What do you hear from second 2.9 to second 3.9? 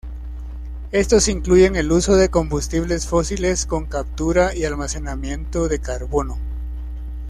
fósiles con